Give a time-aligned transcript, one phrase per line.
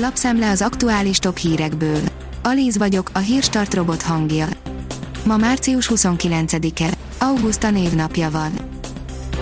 [0.00, 2.00] Lapszemle az aktuális top hírekből.
[2.42, 4.46] Alíz vagyok, a hírstart robot hangja.
[5.24, 6.94] Ma március 29-e.
[7.18, 8.52] Augusta névnapja van.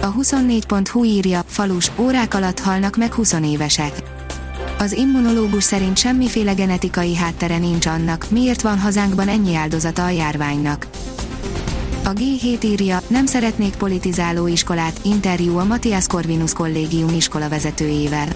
[0.00, 4.02] A 24.hu írja, falus, órák alatt halnak meg 20 évesek.
[4.78, 10.86] Az immunológus szerint semmiféle genetikai háttere nincs annak, miért van hazánkban ennyi áldozata a járványnak.
[12.04, 18.28] A G7 írja, nem szeretnék politizáló iskolát, interjú a Matthias Corvinus kollégium iskola vezetőjével.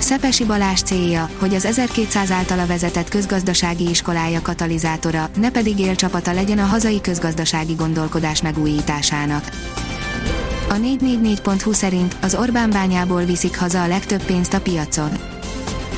[0.00, 6.58] Szepesi Balázs célja, hogy az 1200 általa vezetett közgazdasági iskolája katalizátora, ne pedig élcsapata legyen
[6.58, 9.48] a hazai közgazdasági gondolkodás megújításának.
[10.68, 15.10] A 444.hu szerint az Orbán bányából viszik haza a legtöbb pénzt a piacon.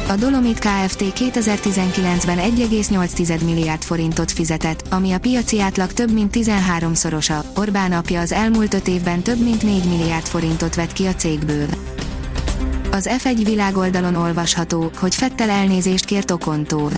[0.08, 1.00] A Dolomit Kft.
[1.00, 7.44] 2019-ben 1,8 milliárd forintot fizetett, ami a piaci átlag több mint 13-szorosa.
[7.56, 11.66] Orbán apja az elmúlt 5 évben több mint 4 milliárd forintot vett ki a cégből.
[12.94, 16.90] Az F1 világoldalon olvasható, hogy Fettel elnézést kért Okontól.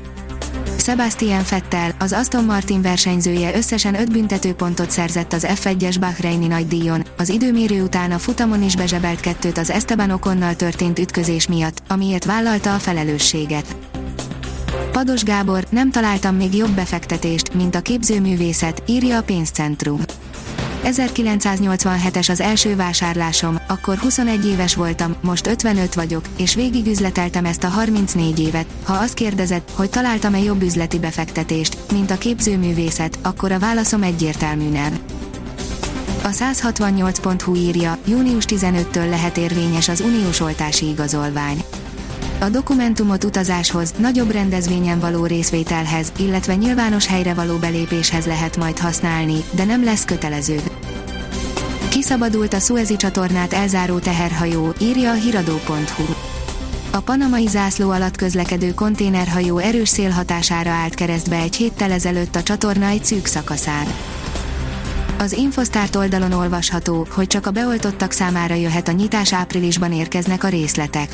[0.79, 7.29] Sebastian Fettel, az Aston Martin versenyzője összesen 5 büntetőpontot szerzett az F1-es Bahreini nagydíjon, az
[7.29, 12.75] időmérő után a futamon is bezsebelt kettőt az Esteban Okonnal történt ütközés miatt, amiért vállalta
[12.75, 13.77] a felelősséget.
[14.93, 20.01] Pados Gábor, nem találtam még jobb befektetést, mint a képzőművészet, írja a pénzcentrum.
[20.85, 27.65] 1987-es az első vásárlásom, akkor 21 éves voltam, most 55 vagyok, és végig üzleteltem ezt
[27.65, 28.67] a 34 évet.
[28.85, 34.69] Ha azt kérdezed, hogy találtam-e jobb üzleti befektetést, mint a képzőművészet, akkor a válaszom egyértelmű
[34.69, 34.99] nem.
[36.23, 41.64] A 168.hu írja, június 15-től lehet érvényes az uniós oltási igazolvány.
[42.45, 49.45] A dokumentumot utazáshoz, nagyobb rendezvényen való részvételhez, illetve nyilvános helyre való belépéshez lehet majd használni,
[49.51, 50.61] de nem lesz kötelező.
[51.89, 56.05] Kiszabadult a Suezi csatornát elzáró teherhajó, írja a hiradó.hu.
[56.91, 62.43] A panamai zászló alatt közlekedő konténerhajó erős szél hatására állt keresztbe egy héttel ezelőtt a
[62.43, 63.87] csatorna egy szűk szakaszán.
[65.19, 70.49] Az Infosztárt oldalon olvasható, hogy csak a beoltottak számára jöhet a nyitás áprilisban érkeznek a
[70.49, 71.09] részletek.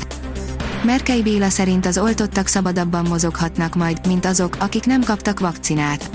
[0.83, 6.09] Merkei Béla szerint az oltottak szabadabban mozoghatnak majd, mint azok, akik nem kaptak vakcinát.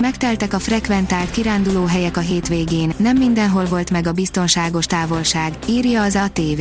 [0.00, 6.02] Megteltek a frekventált kiránduló helyek a hétvégén, nem mindenhol volt meg a biztonságos távolság, írja
[6.02, 6.60] az ATV.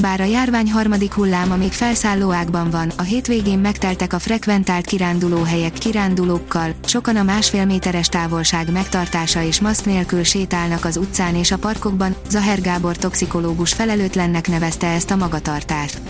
[0.00, 5.42] Bár a járvány harmadik hulláma még felszálló ágban van, a hétvégén megteltek a frekventált kiránduló
[5.42, 11.50] helyek kirándulókkal, sokan a másfél méteres távolság megtartása és maszk nélkül sétálnak az utcán és
[11.50, 16.00] a parkokban, Zaher Gábor toxikológus felelőtlennek nevezte ezt a magatartást.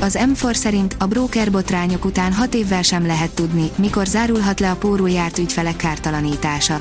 [0.00, 4.70] Az M4 szerint a broker botrányok után 6 évvel sem lehet tudni, mikor zárulhat le
[4.70, 6.78] a pórul járt ügyfelek kártalanítása.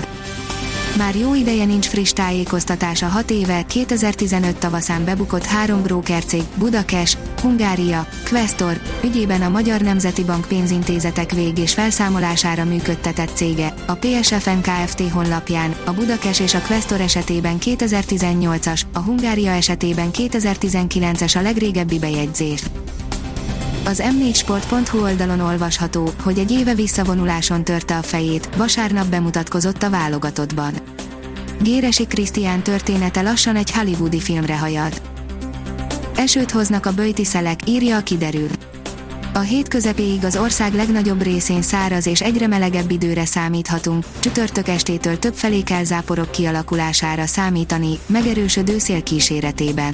[0.97, 7.17] Már jó ideje nincs friss tájékoztatás a 6 éve, 2015 tavaszán bebukott három brókercég, Budakes,
[7.41, 14.61] Hungária, Questor, ügyében a Magyar Nemzeti Bank pénzintézetek vég és felszámolására működtetett cége, a PSFN
[14.61, 14.99] Kft.
[15.11, 22.63] honlapján, a Budakes és a Questor esetében 2018-as, a Hungária esetében 2019-es a legrégebbi bejegyzés.
[23.85, 30.73] Az m4sport.hu oldalon olvasható, hogy egy éve visszavonuláson törte a fejét, vasárnap bemutatkozott a válogatottban.
[31.61, 35.01] Géresi Krisztián története lassan egy hollywoodi filmre hajad.
[36.15, 38.47] Esőt hoznak a böjti szelek, írja a kiderül.
[39.33, 45.19] A hét közepéig az ország legnagyobb részén száraz és egyre melegebb időre számíthatunk, csütörtök estétől
[45.19, 49.93] több felé kell záporok kialakulására számítani, megerősödő szél kíséretében.